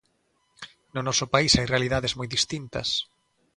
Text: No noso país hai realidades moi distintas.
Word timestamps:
No 0.93 1.01
noso 1.07 1.25
país 1.33 1.51
hai 1.55 1.65
realidades 1.73 2.13
moi 2.19 2.27
distintas. 2.35 2.87